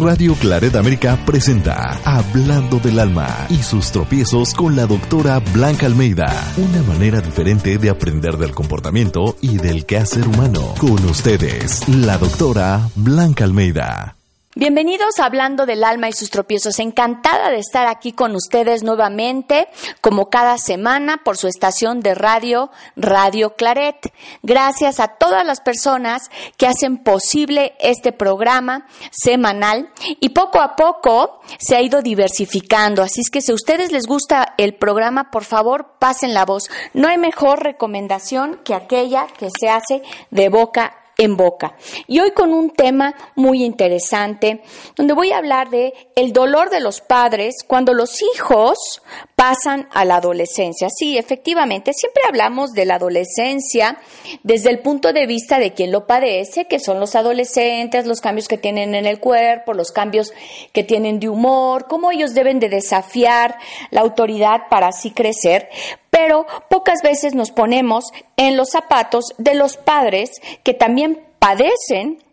[0.00, 6.26] Radio Claret América presenta Hablando del Alma y sus tropiezos con la doctora Blanca Almeida.
[6.58, 10.74] Una manera diferente de aprender del comportamiento y del quehacer humano.
[10.78, 14.15] Con ustedes, la doctora Blanca Almeida.
[14.58, 16.78] Bienvenidos a Hablando del Alma y sus tropiezos.
[16.78, 19.68] Encantada de estar aquí con ustedes nuevamente,
[20.00, 24.14] como cada semana, por su estación de radio, Radio Claret.
[24.42, 31.42] Gracias a todas las personas que hacen posible este programa semanal y poco a poco
[31.58, 33.02] se ha ido diversificando.
[33.02, 36.70] Así es que si a ustedes les gusta el programa, por favor, pasen la voz.
[36.94, 41.76] No hay mejor recomendación que aquella que se hace de boca en boca.
[42.06, 44.62] Y hoy con un tema muy interesante,
[44.96, 49.02] donde voy a hablar de el dolor de los padres cuando los hijos
[49.34, 50.88] pasan a la adolescencia.
[50.90, 53.98] Sí, efectivamente, siempre hablamos de la adolescencia
[54.42, 58.48] desde el punto de vista de quien lo padece, que son los adolescentes, los cambios
[58.48, 60.32] que tienen en el cuerpo, los cambios
[60.72, 63.56] que tienen de humor, cómo ellos deben de desafiar
[63.90, 65.68] la autoridad para así crecer,
[66.16, 68.06] pero pocas veces nos ponemos
[68.38, 70.30] en los zapatos de los padres
[70.62, 72.24] que también padecen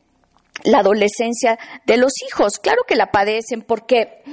[0.64, 2.60] la adolescencia de los hijos.
[2.60, 4.24] Claro que la padecen porque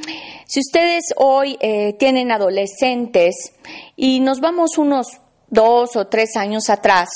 [0.46, 3.52] si ustedes hoy eh, tienen adolescentes
[3.96, 7.08] y nos vamos unos dos o tres años atrás,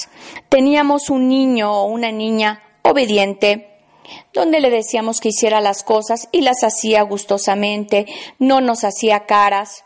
[0.48, 3.78] teníamos un niño o una niña obediente,
[4.32, 8.06] donde le decíamos que hiciera las cosas y las hacía gustosamente,
[8.40, 9.84] no nos hacía caras,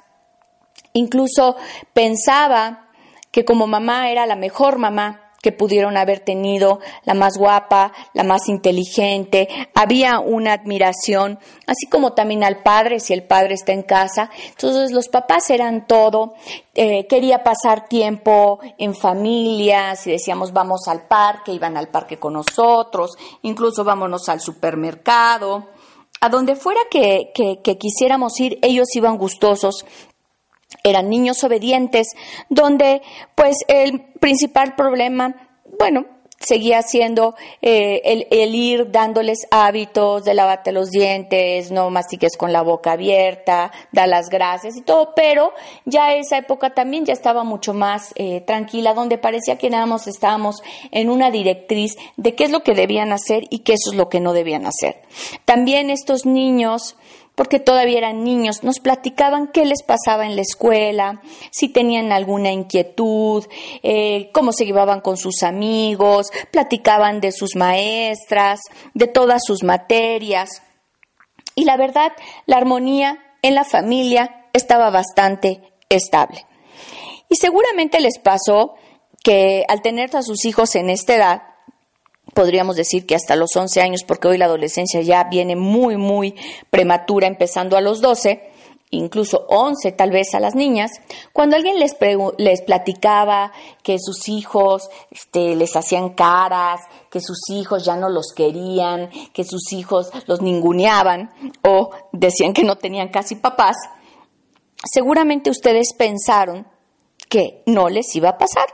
[0.92, 1.56] Incluso
[1.92, 2.88] pensaba
[3.30, 8.24] que como mamá era la mejor mamá que pudieron haber tenido, la más guapa, la
[8.24, 13.82] más inteligente, había una admiración, así como también al padre, si el padre está en
[13.82, 14.30] casa.
[14.48, 16.34] Entonces los papás eran todo,
[16.74, 22.32] eh, quería pasar tiempo en familia, si decíamos vamos al parque, iban al parque con
[22.32, 25.68] nosotros, incluso vámonos al supermercado.
[26.20, 29.84] A donde fuera que, que quisiéramos ir, ellos iban gustosos
[30.82, 32.08] eran niños obedientes,
[32.48, 33.02] donde
[33.34, 35.34] pues el principal problema,
[35.78, 36.06] bueno,
[36.40, 42.62] seguía siendo eh, el, ir dándoles hábitos de lavarte los dientes, no mastiques con la
[42.62, 45.52] boca abierta, da las gracias y todo, pero
[45.84, 50.06] ya esa época también ya estaba mucho más eh, tranquila, donde parecía que nada más
[50.06, 50.62] estábamos
[50.92, 54.20] en una directriz de qué es lo que debían hacer y qué es lo que
[54.20, 55.02] no debían hacer.
[55.44, 56.96] También estos niños
[57.38, 61.22] porque todavía eran niños, nos platicaban qué les pasaba en la escuela,
[61.52, 63.46] si tenían alguna inquietud,
[63.84, 68.58] eh, cómo se llevaban con sus amigos, platicaban de sus maestras,
[68.92, 70.62] de todas sus materias.
[71.54, 72.10] Y la verdad,
[72.46, 76.44] la armonía en la familia estaba bastante estable.
[77.28, 78.74] Y seguramente les pasó
[79.22, 81.42] que al tener a sus hijos en esta edad,
[82.38, 86.36] podríamos decir que hasta los 11 años, porque hoy la adolescencia ya viene muy, muy
[86.70, 88.52] prematura, empezando a los 12,
[88.90, 90.92] incluso 11 tal vez a las niñas,
[91.32, 91.96] cuando alguien les,
[92.36, 93.50] les platicaba
[93.82, 96.78] que sus hijos este, les hacían caras,
[97.10, 101.32] que sus hijos ya no los querían, que sus hijos los ninguneaban
[101.66, 103.74] o decían que no tenían casi papás,
[104.84, 106.68] seguramente ustedes pensaron
[107.28, 108.68] que no les iba a pasar,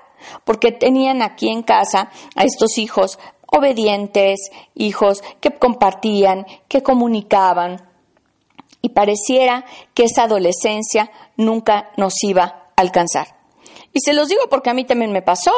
[0.45, 3.19] porque tenían aquí en casa a estos hijos
[3.57, 7.89] obedientes, hijos que compartían, que comunicaban.
[8.83, 13.37] Y pareciera que esa adolescencia nunca nos iba a alcanzar.
[13.93, 15.53] Y se los digo porque a mí también me pasó.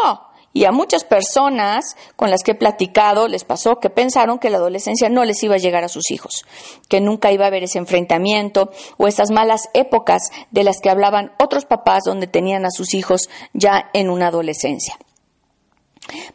[0.53, 4.57] Y a muchas personas con las que he platicado les pasó que pensaron que la
[4.57, 6.47] adolescencia no les iba a llegar a sus hijos,
[6.89, 11.33] que nunca iba a haber ese enfrentamiento o esas malas épocas de las que hablaban
[11.39, 14.97] otros papás donde tenían a sus hijos ya en una adolescencia.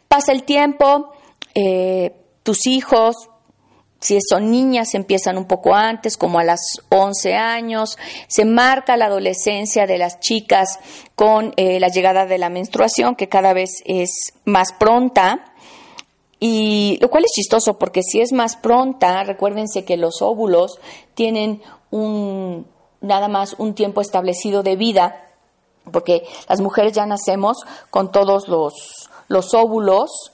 [0.06, 1.10] Pasa el tiempo,
[1.54, 3.28] eh, tus hijos,
[4.00, 7.98] si son niñas, empiezan un poco antes, como a las 11 años.
[8.26, 10.80] Se marca la adolescencia de las chicas
[11.14, 15.52] con eh, la llegada de la menstruación, que cada vez es más pronta.
[16.40, 20.80] Y lo cual es chistoso, porque si es más pronta, recuérdense que los óvulos
[21.14, 21.62] tienen
[21.92, 22.66] un,
[23.00, 25.28] nada más un tiempo establecido de vida,
[25.92, 27.58] porque las mujeres ya nacemos
[27.90, 30.31] con todos los, los óvulos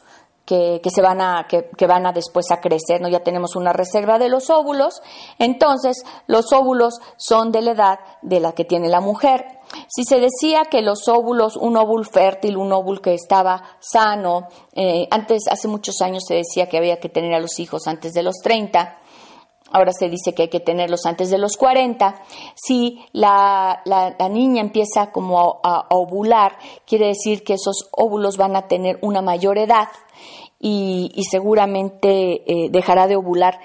[0.49, 3.09] que, se van a, que, que, van a después a crecer, ¿no?
[3.09, 5.03] Ya tenemos una reserva de los óvulos,
[5.39, 9.45] entonces los óvulos son de la edad de la que tiene la mujer.
[9.89, 15.07] Si se decía que los óvulos, un óvulo fértil, un óvulo que estaba sano, eh,
[15.11, 18.23] antes, hace muchos años se decía que había que tener a los hijos antes de
[18.23, 18.97] los 30,
[19.73, 22.23] ahora se dice que hay que tenerlos antes de los 40.
[22.55, 28.69] Si la, la, niña empieza como a, ovular, quiere decir que esos óvulos van a
[28.69, 29.89] tener una mayor edad
[30.61, 33.61] y, seguramente eh, dejará de ovular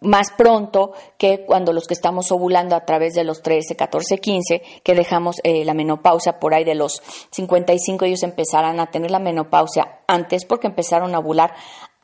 [0.00, 4.62] más pronto que cuando los que estamos ovulando a través de los 13, 14, 15,
[4.82, 9.18] que dejamos eh, la menopausia por ahí de los 55, ellos empezarán a tener la
[9.18, 11.54] menopausia antes porque empezaron a ovular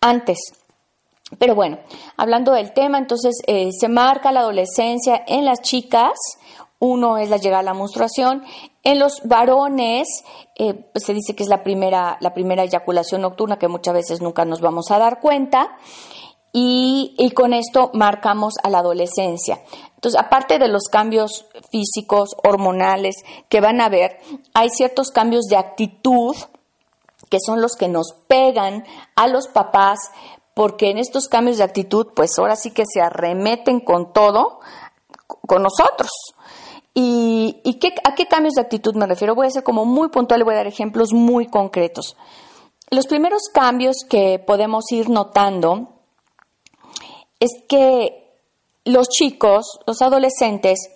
[0.00, 0.38] antes.
[1.36, 1.78] Pero bueno,
[2.16, 6.14] hablando del tema, entonces eh, se marca la adolescencia en las chicas,
[6.78, 8.44] uno es la llegada a la menstruación.
[8.82, 13.58] En los varones eh, pues se dice que es la primera, la primera eyaculación nocturna
[13.58, 15.76] que muchas veces nunca nos vamos a dar cuenta.
[16.50, 19.60] Y, y, con esto marcamos a la adolescencia.
[19.94, 23.16] Entonces, aparte de los cambios físicos, hormonales
[23.50, 24.18] que van a haber,
[24.54, 26.34] hay ciertos cambios de actitud
[27.28, 28.84] que son los que nos pegan
[29.14, 29.98] a los papás,
[30.58, 34.58] porque en estos cambios de actitud, pues ahora sí que se arremeten con todo,
[35.28, 36.10] con nosotros.
[36.94, 37.62] ¿Y,
[38.02, 39.36] a qué cambios de actitud me refiero?
[39.36, 42.16] Voy a ser como muy puntual y voy a dar ejemplos muy concretos.
[42.90, 45.90] Los primeros cambios que podemos ir notando
[47.38, 48.34] es que
[48.84, 50.90] los chicos, los adolescentes,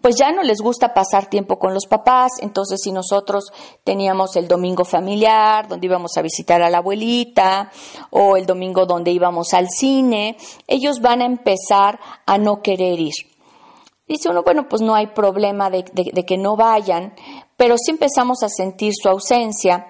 [0.00, 3.52] pues ya no les gusta pasar tiempo con los papás, entonces si nosotros
[3.84, 7.70] teníamos el domingo familiar, donde íbamos a visitar a la abuelita,
[8.10, 10.36] o el domingo donde íbamos al cine,
[10.66, 13.14] ellos van a empezar a no querer ir.
[14.08, 17.14] Dice uno, bueno, pues no hay problema de, que no vayan,
[17.56, 19.88] pero sí empezamos a sentir su ausencia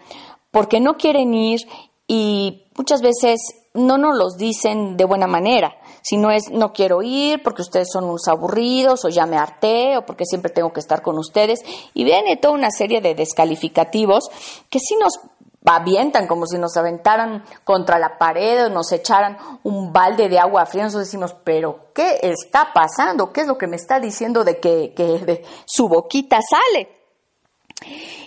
[0.50, 1.60] porque no quieren ir
[2.06, 3.40] y muchas veces
[3.75, 5.76] no nos los dicen de buena manera,
[6.08, 10.06] sino es no quiero ir porque ustedes son unos aburridos o ya me harté o
[10.06, 11.61] porque siempre tengo que estar con ustedes
[11.94, 14.29] y viene toda una serie de descalificativos
[14.70, 15.19] que sí nos
[15.64, 20.64] avientan como si nos aventaran contra la pared o nos echaran un balde de agua
[20.67, 20.85] fría.
[20.85, 23.32] Nosotros decimos, pero ¿qué está pasando?
[23.32, 26.95] ¿Qué es lo que me está diciendo de que, de su boquita sale?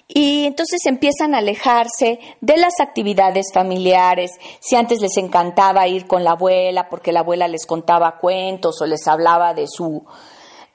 [0.08, 4.32] Y entonces empiezan a alejarse de las actividades familiares.
[4.60, 8.86] Si antes les encantaba ir con la abuela porque la abuela les contaba cuentos o
[8.86, 10.04] les hablaba de su,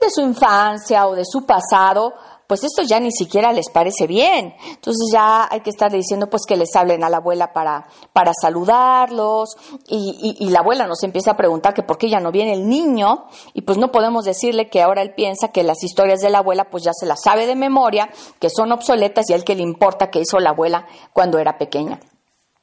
[0.00, 2.14] de su infancia o de su pasado,
[2.46, 4.54] pues esto ya ni siquiera les parece bien.
[4.68, 8.32] Entonces ya hay que estar diciendo pues que les hablen a la abuela para, para
[8.34, 9.56] saludarlos
[9.88, 12.68] y, y, la abuela nos empieza a preguntar que por qué ya no viene el
[12.68, 16.38] niño y pues no podemos decirle que ahora él piensa que las historias de la
[16.38, 19.54] abuela pues ya se las sabe de memoria, que son obsoletas y a él que
[19.54, 22.00] le importa que hizo la abuela cuando era pequeña.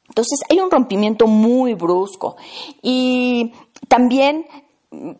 [0.07, 2.35] Entonces hay un rompimiento muy brusco
[2.81, 3.53] y
[3.87, 4.45] también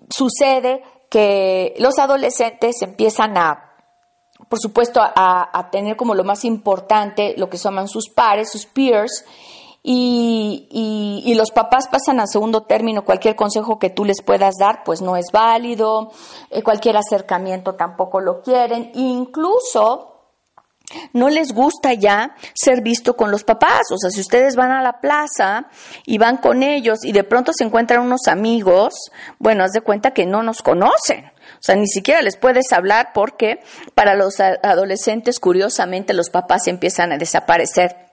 [0.10, 3.71] sucede que los adolescentes empiezan a
[4.52, 9.24] por supuesto, a, tener como lo más importante lo que llaman sus pares, sus peers,
[9.82, 10.68] y,
[11.26, 13.06] y, los papás pasan a segundo término.
[13.06, 16.12] Cualquier consejo que tú les puedas dar, pues no es válido.
[16.50, 18.92] Eh, cualquier acercamiento tampoco lo quieren.
[18.94, 20.12] Incluso
[21.14, 23.84] no les gusta ya ser visto con los papás.
[23.94, 25.68] O sea, si ustedes van a la plaza
[26.06, 28.94] y van con ellos y de pronto se encuentran unos amigos,
[29.40, 31.31] bueno, haz de cuenta que no nos conocen.
[31.62, 33.60] O sea, ni siquiera les puedes hablar porque
[33.94, 38.11] para los adolescentes, curiosamente, los papás empiezan a desaparecer.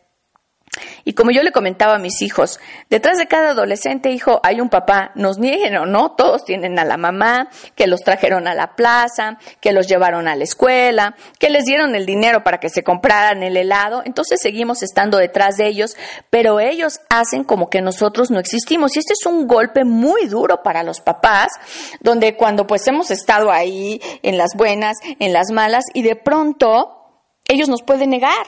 [1.05, 4.69] Y como yo le comentaba a mis hijos, detrás de cada adolescente hijo hay un
[4.69, 8.75] papá, nos nieguen o no, todos tienen a la mamá, que los trajeron a la
[8.77, 12.83] plaza, que los llevaron a la escuela, que les dieron el dinero para que se
[12.83, 15.97] compraran el helado, entonces seguimos estando detrás de ellos,
[16.31, 18.97] pero ellos hacen como que nosotros no existimos.
[18.97, 21.49] Y este es un golpe muy duro para los papás,
[22.01, 26.95] donde cuando pues hemos estado ahí en las buenas, en las malas, y de pronto
[27.47, 28.47] ellos nos pueden negar.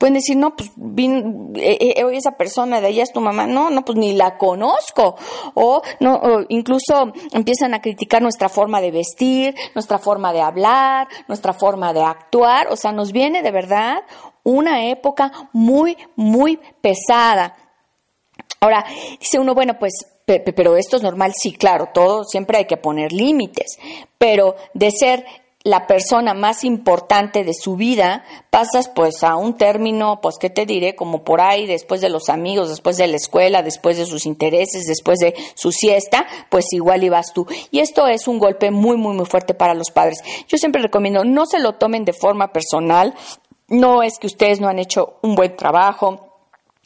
[0.00, 3.46] Pueden decir, no, pues vin, eh, eh, esa persona de allá es tu mamá.
[3.46, 5.14] No, no, pues ni la conozco.
[5.52, 11.52] O, no, incluso empiezan a criticar nuestra forma de vestir, nuestra forma de hablar, nuestra
[11.52, 12.68] forma de actuar.
[12.68, 13.98] O sea, nos viene de verdad
[14.42, 17.54] una época muy, muy pesada.
[18.58, 18.86] Ahora,
[19.20, 19.92] dice uno, bueno, pues
[20.38, 23.78] pero esto es normal, sí, claro, todo siempre hay que poner límites,
[24.16, 25.26] pero de ser
[25.62, 30.64] la persona más importante de su vida, pasas pues a un término, pues qué te
[30.64, 34.24] diré, como por ahí, después de los amigos, después de la escuela, después de sus
[34.24, 37.46] intereses, después de su siesta, pues igual ibas tú.
[37.70, 40.22] Y esto es un golpe muy, muy, muy fuerte para los padres.
[40.48, 43.14] Yo siempre recomiendo, no se lo tomen de forma personal,
[43.68, 46.30] no es que ustedes no han hecho un buen trabajo,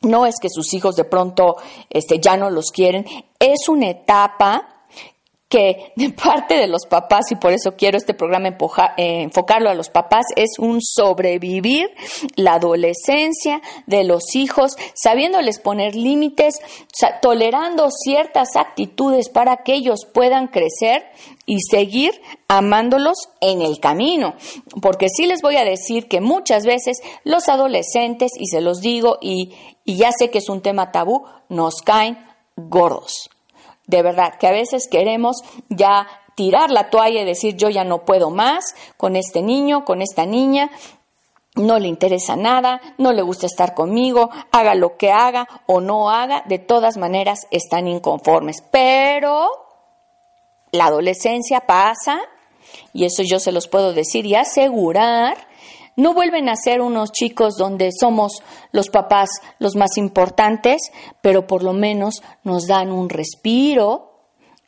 [0.03, 1.57] no es que sus hijos de pronto
[1.91, 3.07] este, ya no los quieren,
[3.39, 4.74] es una etapa
[5.49, 9.75] que de parte de los papás, y por eso quiero este programa eh, enfocarlo a
[9.75, 11.91] los papás, es un sobrevivir
[12.35, 16.57] la adolescencia de los hijos, sabiéndoles poner límites,
[17.23, 21.05] tolerando ciertas actitudes para que ellos puedan crecer
[21.47, 24.35] y seguir amándolos en el camino.
[24.83, 29.19] Porque sí les voy a decir que muchas veces los adolescentes, y se los digo,
[29.21, 32.19] y, y ya sé que es un tema tabú, nos caen
[32.57, 33.29] gordos
[33.87, 38.05] de verdad, que a veces queremos ya tirar la toalla y decir yo ya no
[38.05, 40.71] puedo más con este niño, con esta niña,
[41.55, 46.11] no le interesa nada, no le gusta estar conmigo, haga lo que haga o no
[46.11, 48.63] haga, de todas maneras están inconformes.
[48.73, 49.49] Pero
[50.73, 52.21] la adolescencia pasa,
[52.93, 55.47] y eso yo se los puedo decir y asegurar,
[55.97, 60.91] no vuelven a ser unos chicos donde somos los papás los más importantes,
[61.23, 64.15] pero por lo menos nos dan un respiro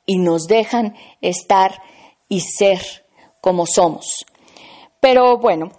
[0.07, 1.83] y nos dejan estar
[2.29, 2.81] y ser
[3.41, 4.25] como somos.
[5.01, 5.71] Pero bueno,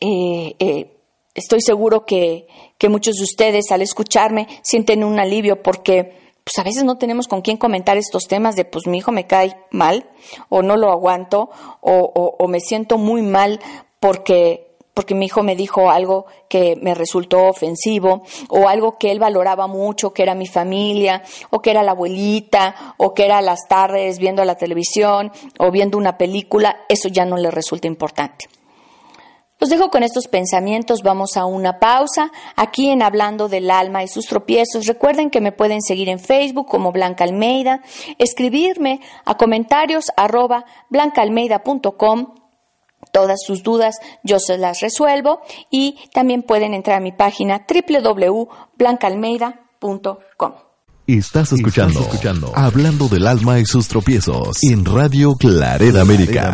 [0.00, 0.96] eh, eh,
[1.34, 2.46] estoy seguro que,
[2.88, 7.42] muchos de ustedes al escucharme sienten un alivio porque pues a veces no tenemos con
[7.42, 10.08] quién comentar estos temas de pues mi hijo me cae mal
[10.48, 11.50] o no lo aguanto
[11.82, 13.60] o me siento muy mal
[14.00, 19.18] porque porque mi hijo me dijo algo que me resultó ofensivo o algo que él
[19.18, 23.60] valoraba mucho, que era mi familia, o que era la abuelita, o que era las
[23.68, 28.46] tardes viendo la televisión o viendo una película, eso ya no le resulta importante.
[29.60, 34.08] Los dejo con estos pensamientos, vamos a una pausa aquí en Hablando del Alma y
[34.08, 34.86] sus tropiezos.
[34.86, 37.82] Recuerden que me pueden seguir en Facebook como Blanca Almeida,
[38.18, 42.40] escribirme a comentarios arroba blancaalmeida.com
[43.12, 45.40] Todas sus dudas yo se las resuelvo
[45.70, 50.52] y también pueden entrar a mi página www.blancalmeida.com.
[51.06, 56.52] Estás escuchando, escuchando Hablando del alma y sus tropiezos en Radio Claret América.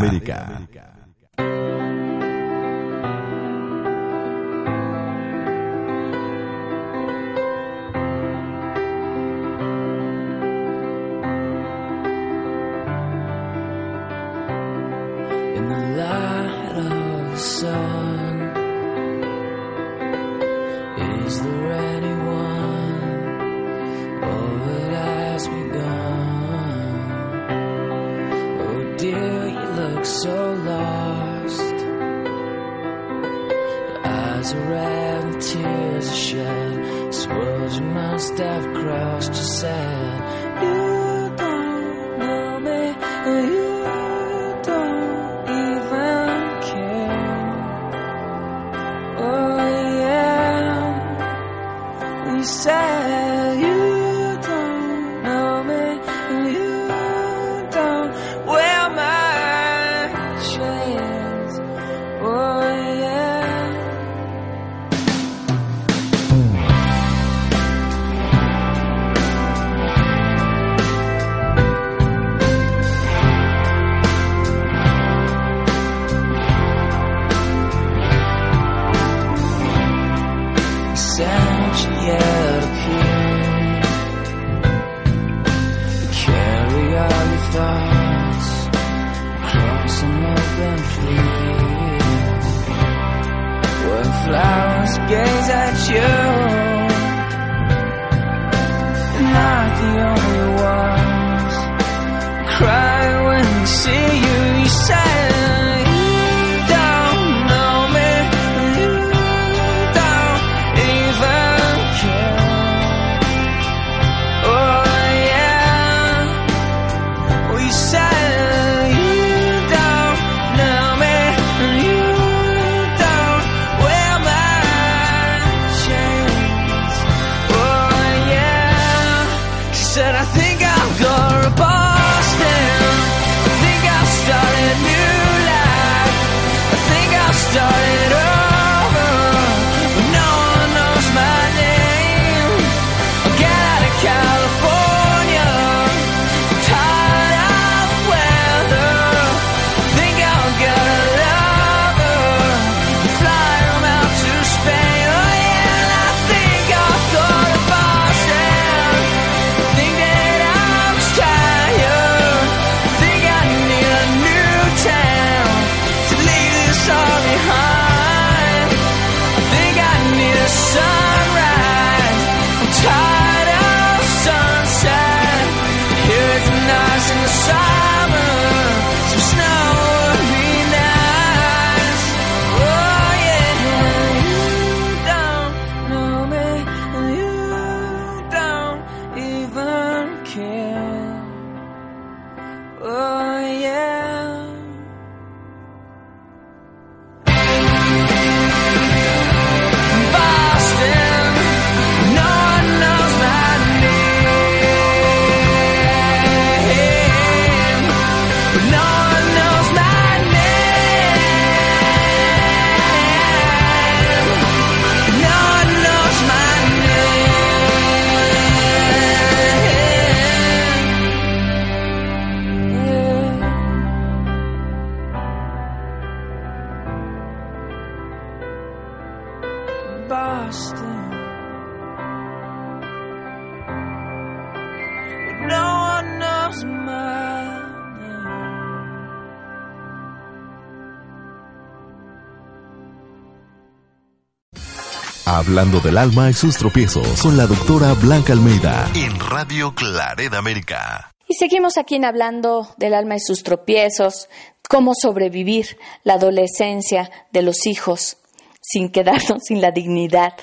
[245.28, 251.10] Hablando del alma y sus tropiezos con la doctora Blanca Almeida en Radio Claret América.
[251.26, 254.28] Y seguimos aquí en Hablando del alma y sus tropiezos,
[254.68, 258.18] cómo sobrevivir la adolescencia de los hijos
[258.60, 260.34] sin quedarnos sin la dignidad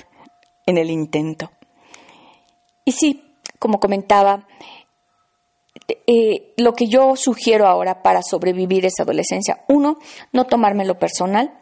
[0.65, 1.49] en el intento.
[2.83, 4.45] Y sí, como comentaba,
[5.87, 9.97] eh, lo que yo sugiero ahora para sobrevivir esa adolescencia, uno,
[10.33, 11.57] no tomármelo personal,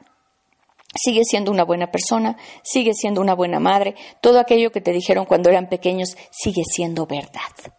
[0.95, 5.25] Sigue siendo una buena persona, sigue siendo una buena madre, todo aquello que te dijeron
[5.25, 7.73] cuando eran pequeños sigue siendo verdad.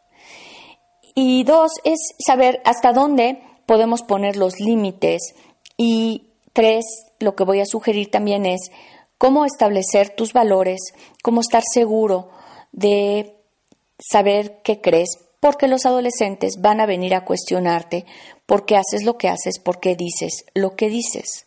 [1.14, 5.34] Y dos, es saber hasta dónde podemos poner los límites.
[5.76, 6.84] Y tres,
[7.18, 8.70] lo que voy a sugerir también es
[9.18, 10.80] cómo establecer tus valores,
[11.22, 12.30] cómo estar seguro
[12.72, 13.36] de
[13.98, 18.06] saber qué crees, porque los adolescentes van a venir a cuestionarte
[18.46, 21.46] por qué haces lo que haces, por qué dices lo que dices.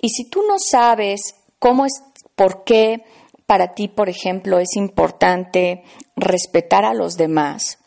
[0.00, 1.92] Y si tú no sabes cómo es,
[2.34, 3.04] por qué
[3.46, 5.82] para ti, por ejemplo, es importante
[6.16, 7.78] respetar a los demás,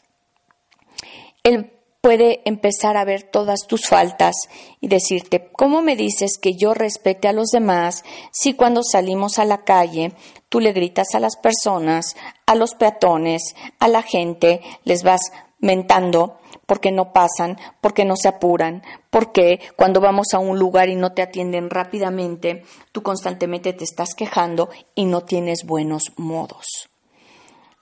[1.43, 4.36] él puede empezar a ver todas tus faltas
[4.80, 9.46] y decirte, ¿cómo me dices que yo respete a los demás si cuando salimos a
[9.46, 10.13] la calle
[10.50, 12.15] tú le gritas a las personas,
[12.46, 15.22] a los peatones, a la gente, les vas
[15.60, 20.95] mentando porque no pasan, porque no se apuran, porque cuando vamos a un lugar y
[20.95, 26.67] no te atienden rápidamente, tú constantemente te estás quejando y no tienes buenos modos.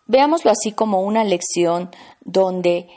[0.06, 1.90] Veámoslo así como una lección
[2.22, 2.88] donde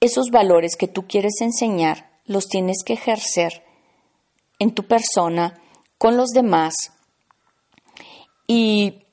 [0.00, 3.64] esos valores que tú quieres enseñar los tienes que ejercer
[4.58, 5.60] en tu persona,
[5.98, 6.74] con los demás
[8.46, 9.03] y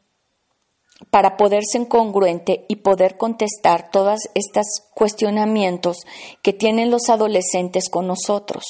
[1.12, 5.98] para poder ser congruente y poder contestar todos estos cuestionamientos
[6.42, 8.64] que tienen los adolescentes con nosotros.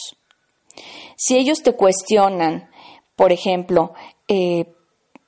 [1.15, 2.69] Si ellos te cuestionan,
[3.15, 3.93] por ejemplo,
[4.27, 4.73] eh,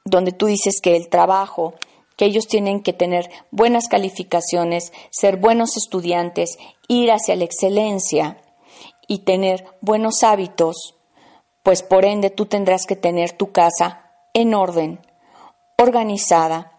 [0.04, 1.76] donde tú dices que el trabajo,
[2.18, 8.42] que ellos tienen que tener buenas calificaciones, ser buenos estudiantes, ir hacia la excelencia
[9.08, 10.96] y tener buenos hábitos,
[11.62, 15.00] pues por ende tú tendrás que tener tu casa en orden,
[15.78, 16.73] organizada,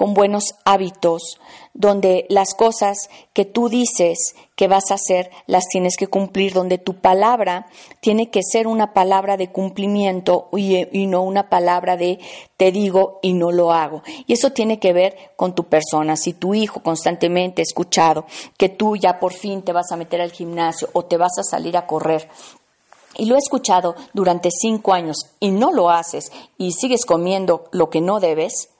[0.00, 1.38] con buenos hábitos,
[1.74, 6.78] donde las cosas que tú dices que vas a hacer las tienes que cumplir, donde
[6.78, 7.66] tu palabra
[8.00, 12.18] tiene que ser una palabra de cumplimiento y, no una palabra de
[12.56, 14.02] te digo y no lo hago.
[14.26, 16.16] Y eso tiene que ver con tu persona.
[16.16, 18.24] Si tu hijo constantemente ha escuchado
[18.56, 21.42] que tú ya por fin te vas a meter al gimnasio o te vas a
[21.42, 22.26] salir a correr,
[23.18, 27.90] y lo he escuchado durante cinco años y no lo haces y sigues comiendo lo
[27.90, 28.70] que no debes,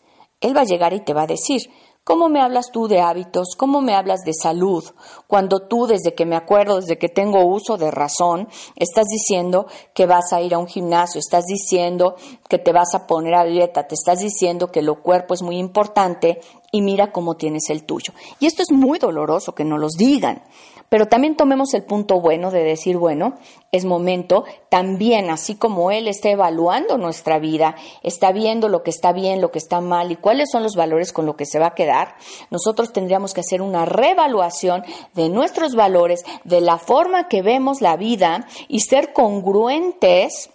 [0.40, 1.70] él va a llegar y te va a decir,
[2.02, 3.54] ¿Cómo me hablas tú de hábitos?
[3.56, 4.82] ¿Cómo me hablas de salud?
[5.26, 10.06] Cuando tú, desde que me acuerdo, desde que tengo uso de razón, estás diciendo que
[10.06, 12.16] vas a ir a un gimnasio, estás diciendo
[12.48, 15.58] que te vas a poner a dieta, te estás diciendo que lo cuerpo es muy
[15.58, 16.40] importante
[16.72, 18.12] y mira cómo tienes el tuyo.
[18.38, 20.42] Y esto es muy doloroso que no los digan.
[20.90, 23.34] Pero también tomemos el punto bueno de decir, bueno,
[23.70, 29.12] es momento también, así como Él está evaluando nuestra vida, está viendo lo que está
[29.12, 31.68] bien, lo que está mal y cuáles son los valores con los que se va
[31.68, 32.16] a quedar,
[32.50, 34.82] nosotros tendríamos que hacer una reevaluación
[35.14, 40.50] de nuestros valores, de la forma que vemos la vida y ser congruentes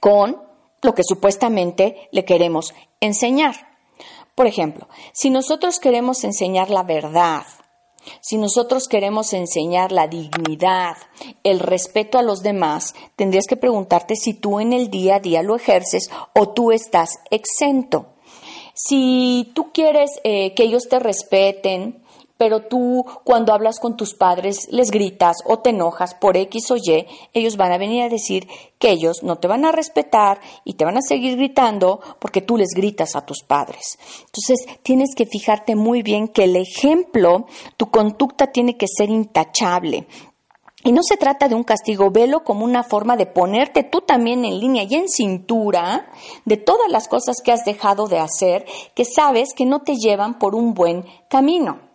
[0.00, 0.42] con
[0.82, 3.75] lo que supuestamente le queremos enseñar.
[4.36, 7.46] Por ejemplo, si nosotros queremos enseñar la verdad,
[8.20, 10.96] si nosotros queremos enseñar la dignidad,
[11.42, 15.42] el respeto a los demás, tendrías que preguntarte si tú en el día a día
[15.42, 18.14] lo ejerces o tú estás exento.
[18.74, 22.04] Si tú quieres eh, que ellos te respeten,
[22.36, 26.76] pero tú cuando hablas con tus padres les gritas o te enojas por X o
[26.76, 28.46] Y, ellos van a venir a decir
[28.78, 32.56] que ellos no te van a respetar y te van a seguir gritando porque tú
[32.56, 33.98] les gritas a tus padres.
[34.26, 37.46] Entonces tienes que fijarte muy bien que el ejemplo,
[37.76, 40.06] tu conducta tiene que ser intachable.
[40.86, 44.44] Y no se trata de un castigo, velo como una forma de ponerte tú también
[44.44, 46.12] en línea y en cintura
[46.44, 50.38] de todas las cosas que has dejado de hacer que sabes que no te llevan
[50.38, 51.85] por un buen camino.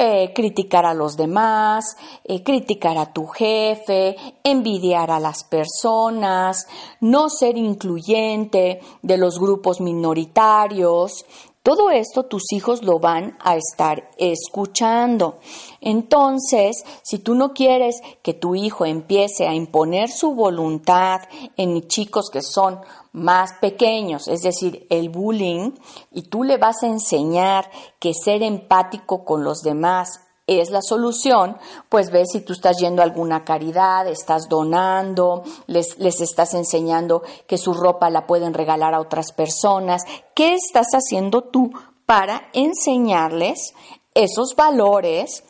[0.00, 6.68] Eh, criticar a los demás, eh, criticar a tu jefe, envidiar a las personas,
[7.00, 11.24] no ser incluyente de los grupos minoritarios,
[11.68, 15.36] todo esto tus hijos lo van a estar escuchando.
[15.82, 21.22] Entonces, si tú no quieres que tu hijo empiece a imponer su voluntad
[21.58, 22.80] en chicos que son
[23.12, 25.72] más pequeños, es decir, el bullying,
[26.12, 31.58] y tú le vas a enseñar que ser empático con los demás es la solución,
[31.90, 37.22] pues ves si tú estás yendo a alguna caridad, estás donando, les, les estás enseñando
[37.46, 40.02] que su ropa la pueden regalar a otras personas.
[40.34, 41.70] ¿Qué estás haciendo tú
[42.06, 43.74] para enseñarles
[44.14, 45.44] esos valores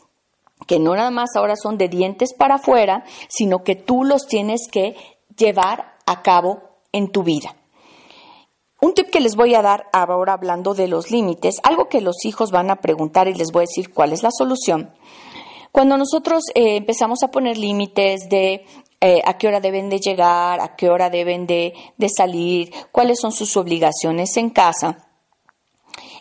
[0.66, 4.68] que no nada más ahora son de dientes para afuera, sino que tú los tienes
[4.70, 4.96] que
[5.36, 6.67] llevar a cabo
[6.98, 7.56] en tu vida?
[8.80, 12.24] Un tip que les voy a dar ahora hablando de los límites, algo que los
[12.24, 14.92] hijos van a preguntar y les voy a decir cuál es la solución.
[15.72, 18.64] Cuando nosotros eh, empezamos a poner límites de
[19.00, 23.18] eh, a qué hora deben de llegar, a qué hora deben de, de salir, cuáles
[23.20, 25.07] son sus obligaciones en casa,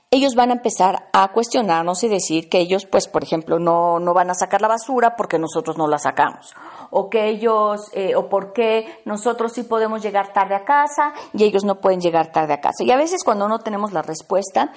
[0.10, 4.14] ellos van a empezar a cuestionarnos y decir que ellos, pues, por ejemplo, no, no
[4.14, 6.56] van a sacar la basura porque nosotros no la sacamos.
[6.92, 11.44] O que ellos, eh, o por qué nosotros sí podemos llegar tarde a casa y
[11.44, 12.86] ellos no pueden llegar tarde a casa.
[12.86, 14.72] Y a veces cuando no tenemos la respuesta,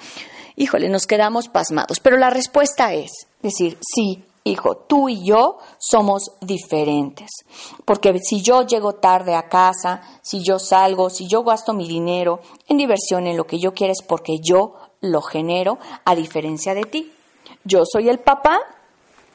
[0.57, 2.01] híjole, nos quedamos pasmados.
[2.01, 7.29] Pero la respuesta es decir, sí, hijo, tú y yo somos diferentes.
[7.85, 12.39] Porque si yo llego tarde a casa, si yo salgo, si yo gasto mi dinero
[12.67, 16.83] en diversión, en lo que yo quiero, es porque yo lo genero a diferencia de
[16.83, 17.11] ti.
[17.63, 18.59] Yo soy el papá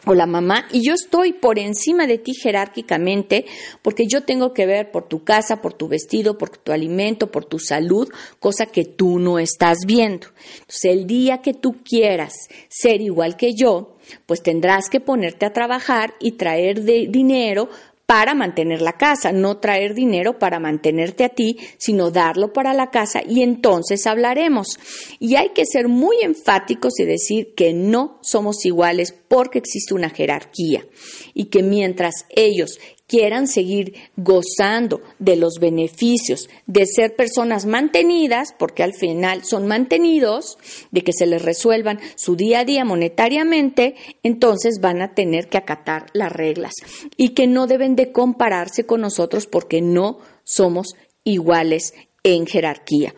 [0.06, 3.44] o la mamá y yo estoy por encima de ti jerárquicamente
[3.82, 7.44] porque yo tengo que ver por tu casa, por tu vestido, por tu alimento, por
[7.44, 10.28] tu salud, cosa que tú no estás viendo.
[10.60, 12.34] Entonces, el día que tú quieras
[12.68, 17.68] ser igual que yo, pues tendrás que ponerte a trabajar y traer de dinero
[18.06, 22.90] para mantener la casa, no traer dinero para mantenerte a ti, sino darlo para la
[22.90, 24.78] casa y entonces hablaremos.
[25.18, 30.10] Y hay que ser muy enfáticos y decir que no somos iguales porque existe una
[30.10, 30.86] jerarquía
[31.34, 38.82] y que mientras ellos quieran seguir gozando de los beneficios de ser personas mantenidas, porque
[38.82, 40.58] al final son mantenidos,
[40.90, 45.58] de que se les resuelvan su día a día monetariamente, entonces van a tener que
[45.58, 46.74] acatar las reglas
[47.16, 53.14] y que no deben de compararse con nosotros porque no somos iguales en jerarquía.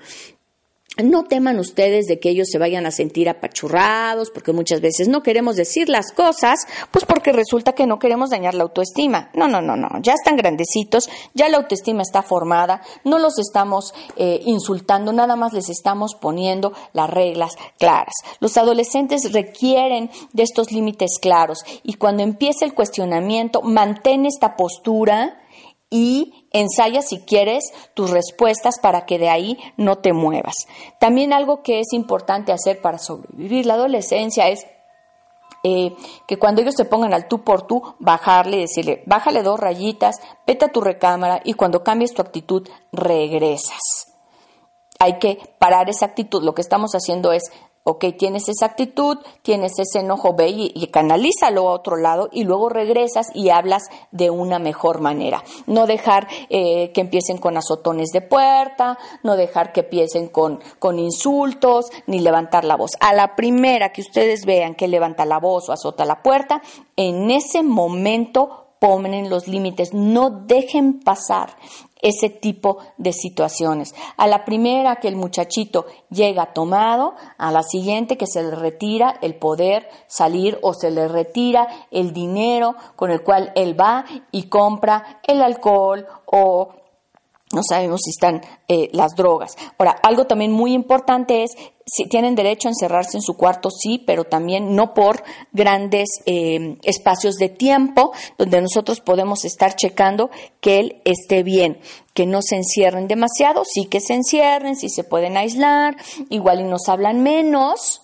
[1.03, 5.23] No teman ustedes de que ellos se vayan a sentir apachurrados, porque muchas veces no
[5.23, 9.31] queremos decir las cosas, pues porque resulta que no queremos dañar la autoestima.
[9.35, 13.95] No, no, no, no, ya están grandecitos, ya la autoestima está formada, no los estamos
[14.17, 18.15] eh, insultando, nada más les estamos poniendo las reglas claras.
[18.41, 25.39] Los adolescentes requieren de estos límites claros y cuando empiece el cuestionamiento, mantén esta postura
[25.91, 30.55] y ensaya si quieres tus respuestas para que de ahí no te muevas.
[30.99, 34.67] También algo que es importante hacer para sobrevivir la adolescencia es
[35.65, 35.95] eh,
[36.27, 40.67] que cuando ellos se pongan al tú por tú, bajarle, decirle, bájale dos rayitas, vete
[40.67, 44.15] a tu recámara y cuando cambies tu actitud, regresas.
[45.01, 46.43] Hay que parar esa actitud.
[46.43, 47.45] Lo que estamos haciendo es
[47.89, 52.69] ok, tienes esa actitud, tienes ese enojo, ve y, canalízalo a otro lado y luego
[52.69, 55.43] regresas y hablas de una mejor manera.
[55.67, 60.99] No dejar eh, que empiecen con azotones de puerta, no dejar que empiecen con, con
[60.99, 62.91] insultos, ni levantar la voz.
[63.01, 66.61] A la primera que ustedes vean que levanta la voz o azota la puerta,
[66.97, 71.57] en ese momento ponen los límites, no dejen pasar
[72.01, 73.95] ese tipo de situaciones.
[74.17, 79.19] A la primera que el muchachito llega tomado, a la siguiente que se le retira
[79.21, 84.45] el poder salir o se le retira el dinero con el cual él va y
[84.45, 86.71] compra el alcohol o
[87.51, 89.57] no sabemos si están eh, las drogas.
[89.79, 91.57] Ahora, algo también muy importante es
[91.91, 95.23] si tienen derecho a encerrarse en su cuarto, sí, pero también no por
[95.53, 101.79] grandes eh, espacios de tiempo donde nosotros podemos estar checando que él esté bien,
[102.15, 105.97] que no se encierren demasiado, sí que se encierren, sí se pueden aislar,
[106.31, 108.03] igual y nos hablan menos,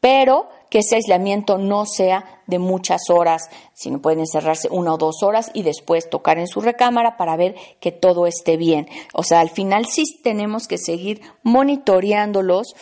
[0.00, 5.22] pero que ese aislamiento no sea de muchas horas, sino pueden encerrarse una o dos
[5.22, 8.88] horas y después tocar en su recámara para ver que todo esté bien.
[9.12, 12.74] O sea, al final sí tenemos que seguir monitoreándolos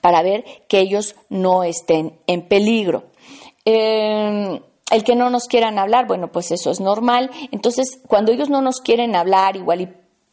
[0.00, 3.06] para ver que ellos no estén en peligro.
[3.64, 4.60] Em,
[4.92, 7.32] el que no nos quieran hablar, bueno, pues eso es normal.
[7.50, 9.88] Entonces, cuando ellos no nos quieren hablar, igual y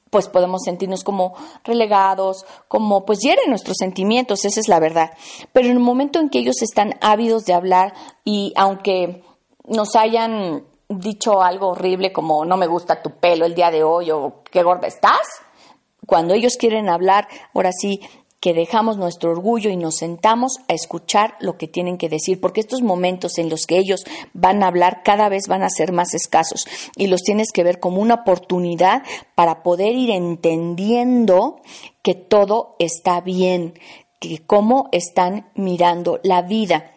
[0.10, 5.12] pues podemos sentirnos como relegados, como pues hieren nuestros sentimientos, esa es la verdad.
[5.54, 7.94] Pero en el momento en que ellos están ávidos de hablar
[8.24, 9.24] y aunque
[9.66, 14.10] nos hayan dicho algo horrible como no me gusta tu pelo el día de hoy
[14.10, 15.22] o qué gorda estás,
[16.06, 18.02] cuando ellos quieren hablar, ahora sí,
[18.40, 22.62] que dejamos nuestro orgullo y nos sentamos a escuchar lo que tienen que decir, porque
[22.62, 26.14] estos momentos en los que ellos van a hablar cada vez van a ser más
[26.14, 29.04] escasos y los tienes que ver como una oportunidad
[29.36, 31.62] para poder ir entendiendo
[32.02, 33.74] que todo está bien,
[34.20, 36.94] que cómo están mirando la vida.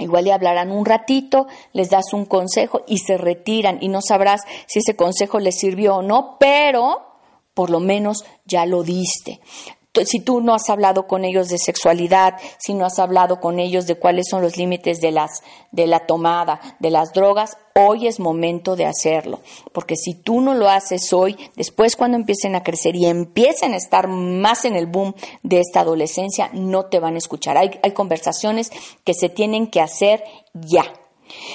[0.00, 4.40] Igual le hablarán un ratito, les das un consejo y se retiran y no sabrás
[4.66, 7.12] si ese consejo les sirvió o no, pero
[7.54, 9.40] por lo menos ya lo diste
[10.04, 13.86] si tú no has hablado con ellos de sexualidad, si no has hablado con ellos
[13.86, 18.20] de cuáles son los límites de las de la tomada, de las drogas, hoy es
[18.20, 19.40] momento de hacerlo,
[19.72, 23.76] porque si tú no lo haces hoy, después cuando empiecen a crecer y empiecen a
[23.76, 27.56] estar más en el boom de esta adolescencia, no te van a escuchar.
[27.56, 28.70] Hay, hay conversaciones
[29.04, 30.84] que se tienen que hacer ya.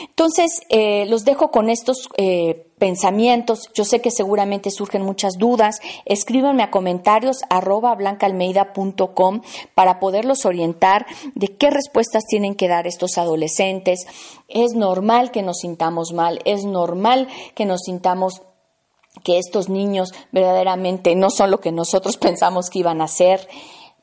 [0.02, 3.70] Entonces, eh, los dejo con estos eh, pensamientos.
[3.74, 5.80] Yo sé que seguramente surgen muchas dudas.
[6.06, 9.42] Escríbanme a comentarios arroba blancaalmeida.com
[9.76, 11.06] para poderlos orientar
[11.36, 14.06] de qué respuestas tienen que dar estos adolescentes.
[14.48, 18.42] Es normal que nos sintamos mal, es normal que nos sintamos
[19.24, 23.48] que estos niños verdaderamente no son lo que nosotros pensamos que iban a ser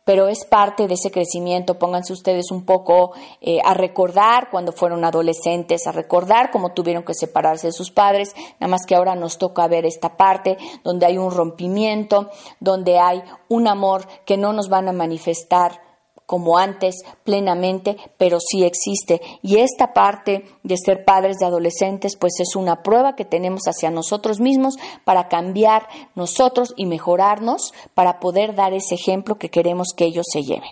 [0.07, 1.81] pero es parte de ese crecimiento.
[1.81, 7.13] Pónganse ustedes un poco eh, a recordar cuando fueron adolescentes, a recordar cómo tuvieron que
[7.13, 11.19] separarse de sus padres, nada más que ahora nos toca ver esta parte donde hay
[11.19, 15.86] un rompimiento, donde hay un amor que no nos van a manifestar
[16.27, 19.21] como antes plenamente, pero sí existe.
[19.43, 23.91] Y esta parte de ser padres de adolescentes, pues es una prueba que tenemos hacia
[23.91, 30.05] nosotros mismos para cambiar nosotros y mejorarnos para poder dar ese ejemplo que queremos que
[30.05, 30.71] ellos se lleven.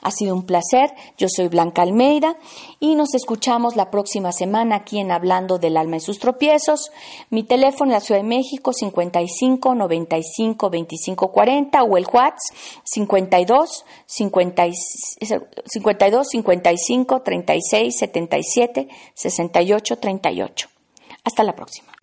[0.00, 0.92] Ha sido un placer.
[1.16, 2.36] Yo soy Blanca Almeida
[2.80, 6.90] y nos escuchamos la próxima semana aquí en Hablando del Alma y sus tropiezos.
[7.30, 12.34] Mi teléfono en la Ciudad de México 55 95 25 40 o el WhatsApp
[12.84, 20.68] 52 52 55 36 77 68 38.
[21.24, 21.93] Hasta la próxima.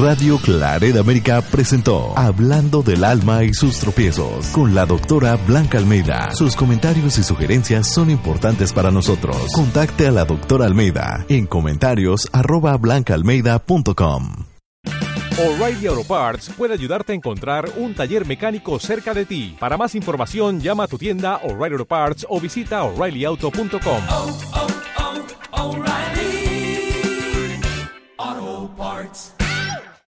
[0.00, 6.28] Radio Claret América presentó Hablando del alma y sus tropiezos con la doctora Blanca Almeida.
[6.34, 9.36] Sus comentarios y sugerencias son importantes para nosotros.
[9.54, 14.44] Contacte a la doctora Almeida en comentarios arroba blancaalmeida.com.
[15.38, 19.56] O'Reilly Auto Parts puede ayudarte a encontrar un taller mecánico cerca de ti.
[19.58, 24.02] Para más información, llama a tu tienda O'Reilly Auto Parts o visita oreillyauto.com.
[24.10, 24.66] Oh, oh,
[25.52, 25.76] oh,